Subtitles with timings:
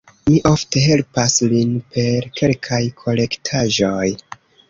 [0.27, 4.09] Mi ofte helpas lin per kelkaj korektaĵoj.